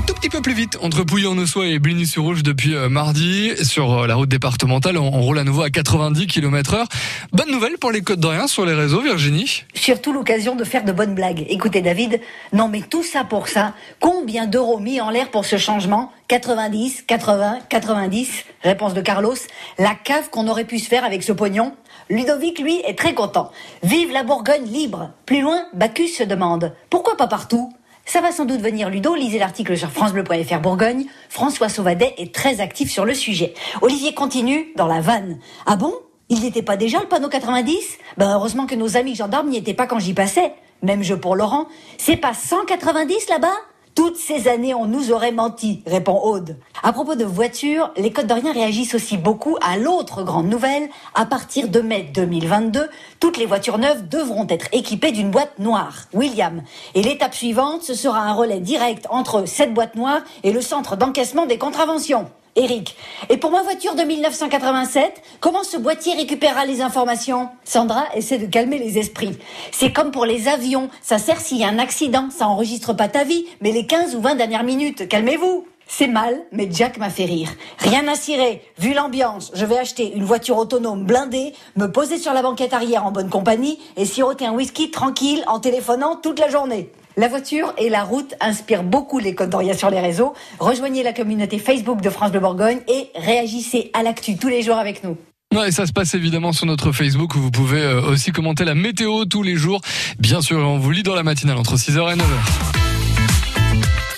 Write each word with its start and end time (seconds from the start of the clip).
petit 0.00 0.28
peu 0.28 0.40
plus 0.42 0.52
vite 0.54 0.78
entre 0.82 1.04
Pouilly-en-Ossois 1.04 1.66
et 1.66 1.78
Bligny-sur-Rouge 1.78 2.42
depuis 2.42 2.74
euh, 2.74 2.88
mardi. 2.88 3.52
Sur 3.64 3.92
euh, 3.92 4.06
la 4.06 4.14
route 4.14 4.28
départementale, 4.28 4.98
on, 4.98 5.06
on 5.06 5.22
roule 5.22 5.38
à 5.38 5.44
nouveau 5.44 5.62
à 5.62 5.70
90 5.70 6.26
km 6.26 6.74
heure. 6.74 6.86
Bonne 7.32 7.50
nouvelle 7.50 7.78
pour 7.78 7.90
les 7.90 8.02
Côtes 8.02 8.20
d'Orient 8.20 8.46
sur 8.46 8.66
les 8.66 8.74
réseaux, 8.74 9.00
Virginie. 9.00 9.64
Surtout 9.74 10.12
l'occasion 10.12 10.54
de 10.54 10.64
faire 10.64 10.84
de 10.84 10.92
bonnes 10.92 11.14
blagues. 11.14 11.46
Écoutez 11.48 11.80
David, 11.80 12.20
non 12.52 12.68
mais 12.68 12.82
tout 12.82 13.02
ça 13.02 13.24
pour 13.24 13.48
ça, 13.48 13.74
combien 14.00 14.46
d'euros 14.46 14.78
mis 14.78 15.00
en 15.00 15.10
l'air 15.10 15.30
pour 15.30 15.44
ce 15.46 15.56
changement? 15.56 16.12
90, 16.28 17.04
80, 17.06 17.58
90 17.68 18.44
Réponse 18.62 18.94
de 18.94 19.00
Carlos. 19.00 19.36
La 19.78 19.94
cave 19.94 20.28
qu'on 20.30 20.48
aurait 20.48 20.64
pu 20.64 20.78
se 20.78 20.88
faire 20.88 21.04
avec 21.04 21.22
ce 21.22 21.32
pognon? 21.32 21.72
Ludovic, 22.10 22.58
lui, 22.58 22.80
est 22.86 22.98
très 22.98 23.14
content. 23.14 23.50
Vive 23.82 24.12
la 24.12 24.24
Bourgogne 24.24 24.66
libre 24.66 25.10
Plus 25.24 25.40
loin, 25.40 25.64
Bacchus 25.74 26.08
se 26.08 26.24
demande, 26.24 26.72
pourquoi 26.90 27.16
pas 27.16 27.26
partout? 27.26 27.72
Ça 28.06 28.20
va 28.20 28.30
sans 28.30 28.44
doute 28.44 28.60
venir 28.60 28.88
Ludo, 28.88 29.16
lisez 29.16 29.40
l'article 29.40 29.76
sur 29.76 29.90
francebleu.fr 29.90 30.60
Bourgogne. 30.60 31.06
François 31.28 31.68
Sauvadet 31.68 32.14
est 32.18 32.32
très 32.32 32.60
actif 32.60 32.90
sur 32.90 33.04
le 33.04 33.14
sujet. 33.14 33.52
Olivier 33.82 34.14
continue 34.14 34.68
dans 34.76 34.86
la 34.86 35.00
vanne. 35.00 35.38
Ah 35.66 35.74
bon? 35.74 35.92
Il 36.28 36.40
n'était 36.40 36.62
pas 36.62 36.76
déjà 36.76 37.00
le 37.00 37.06
panneau 37.06 37.28
90 37.28 37.98
Ben 38.16 38.32
heureusement 38.32 38.66
que 38.66 38.76
nos 38.76 38.96
amis 38.96 39.16
gendarmes 39.16 39.48
n'y 39.48 39.58
étaient 39.58 39.74
pas 39.74 39.88
quand 39.88 39.98
j'y 39.98 40.14
passais. 40.14 40.52
Même 40.82 41.02
jeu 41.02 41.18
pour 41.18 41.34
Laurent. 41.34 41.66
C'est 41.98 42.16
pas 42.16 42.32
190 42.32 43.28
là-bas? 43.28 43.54
Toutes 43.96 44.18
ces 44.18 44.46
années, 44.46 44.74
on 44.74 44.84
nous 44.84 45.10
aurait 45.10 45.32
menti, 45.32 45.82
répond 45.86 46.20
Aude. 46.22 46.58
À 46.82 46.92
propos 46.92 47.14
de 47.14 47.24
voitures, 47.24 47.90
les 47.96 48.12
Côtes 48.12 48.26
d'Orient 48.26 48.52
réagissent 48.52 48.94
aussi 48.94 49.16
beaucoup 49.16 49.56
à 49.62 49.78
l'autre 49.78 50.22
grande 50.22 50.48
nouvelle. 50.48 50.90
À 51.14 51.24
partir 51.24 51.68
de 51.68 51.80
mai 51.80 52.10
2022, 52.14 52.88
toutes 53.20 53.38
les 53.38 53.46
voitures 53.46 53.78
neuves 53.78 54.06
devront 54.06 54.46
être 54.50 54.66
équipées 54.72 55.12
d'une 55.12 55.30
boîte 55.30 55.58
noire. 55.58 56.04
William. 56.12 56.62
Et 56.94 57.02
l'étape 57.02 57.34
suivante, 57.34 57.84
ce 57.84 57.94
sera 57.94 58.20
un 58.20 58.34
relais 58.34 58.60
direct 58.60 59.06
entre 59.08 59.48
cette 59.48 59.72
boîte 59.72 59.96
noire 59.96 60.20
et 60.44 60.52
le 60.52 60.60
centre 60.60 60.96
d'encaissement 60.96 61.46
des 61.46 61.56
contraventions. 61.56 62.26
Eric. 62.56 62.96
Et 63.28 63.36
pour 63.36 63.50
ma 63.50 63.62
voiture 63.62 63.94
de 63.94 64.02
1987, 64.02 65.22
comment 65.40 65.62
ce 65.62 65.76
boîtier 65.76 66.14
récupérera 66.14 66.64
les 66.64 66.80
informations? 66.80 67.48
Sandra 67.64 68.06
essaie 68.14 68.38
de 68.38 68.46
calmer 68.46 68.78
les 68.78 68.98
esprits. 68.98 69.36
C'est 69.72 69.92
comme 69.92 70.10
pour 70.10 70.24
les 70.24 70.48
avions, 70.48 70.88
ça 71.02 71.18
sert 71.18 71.40
s'il 71.40 71.58
y 71.58 71.64
a 71.64 71.68
un 71.68 71.78
accident, 71.78 72.28
ça 72.30 72.48
enregistre 72.48 72.94
pas 72.94 73.08
ta 73.08 73.24
vie, 73.24 73.44
mais 73.60 73.72
les 73.72 73.86
15 73.86 74.16
ou 74.16 74.20
20 74.20 74.36
dernières 74.36 74.64
minutes, 74.64 75.06
calmez-vous. 75.06 75.66
C'est 75.88 76.08
mal, 76.08 76.42
mais 76.50 76.68
Jack 76.70 76.98
m'a 76.98 77.10
fait 77.10 77.26
rire. 77.26 77.50
Rien 77.78 78.08
à 78.08 78.16
cirer. 78.16 78.62
Vu 78.76 78.92
l'ambiance, 78.92 79.52
je 79.54 79.64
vais 79.64 79.78
acheter 79.78 80.14
une 80.14 80.24
voiture 80.24 80.56
autonome 80.56 81.04
blindée, 81.04 81.52
me 81.76 81.86
poser 81.86 82.18
sur 82.18 82.32
la 82.32 82.42
banquette 82.42 82.74
arrière 82.74 83.06
en 83.06 83.12
bonne 83.12 83.30
compagnie 83.30 83.78
et 83.96 84.04
siroter 84.04 84.46
un 84.46 84.52
whisky 84.52 84.90
tranquille 84.90 85.44
en 85.46 85.60
téléphonant 85.60 86.16
toute 86.16 86.40
la 86.40 86.48
journée. 86.48 86.90
La 87.18 87.28
voiture 87.28 87.72
et 87.78 87.88
la 87.88 88.04
route 88.04 88.34
inspirent 88.40 88.82
beaucoup 88.82 89.18
les 89.18 89.34
Côtes 89.34 89.48
d'Orient 89.48 89.72
sur 89.72 89.88
les 89.88 90.00
réseaux. 90.00 90.34
Rejoignez 90.58 91.02
la 91.02 91.14
communauté 91.14 91.58
Facebook 91.58 92.02
de 92.02 92.10
France 92.10 92.30
de 92.30 92.38
Bourgogne 92.38 92.80
et 92.88 93.08
réagissez 93.14 93.90
à 93.94 94.02
l'actu 94.02 94.36
tous 94.36 94.48
les 94.48 94.60
jours 94.60 94.76
avec 94.76 95.02
nous. 95.02 95.16
Ouais, 95.54 95.70
ça 95.70 95.86
se 95.86 95.94
passe 95.94 96.12
évidemment 96.12 96.52
sur 96.52 96.66
notre 96.66 96.92
Facebook 96.92 97.34
où 97.34 97.38
vous 97.38 97.50
pouvez 97.50 97.80
euh, 97.80 98.02
aussi 98.02 98.32
commenter 98.32 98.66
la 98.66 98.74
météo 98.74 99.24
tous 99.24 99.42
les 99.42 99.56
jours. 99.56 99.80
Bien 100.18 100.42
sûr, 100.42 100.58
on 100.58 100.76
vous 100.76 100.90
lit 100.90 101.02
dans 101.02 101.14
la 101.14 101.22
matinale 101.22 101.56
entre 101.56 101.76
6h 101.76 102.12
et 102.12 102.16
9h. 102.16 102.22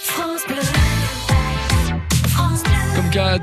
France 0.03 0.41
Bleu. 0.49 0.57
France 2.27 2.65
Bleu. 2.65 2.73
Comme 2.97 3.11